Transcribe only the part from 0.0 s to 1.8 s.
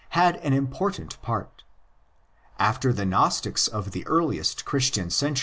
had an important part.